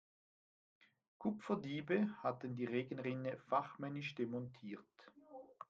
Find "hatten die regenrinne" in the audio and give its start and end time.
2.23-3.37